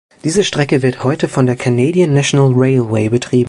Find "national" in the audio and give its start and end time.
2.11-2.53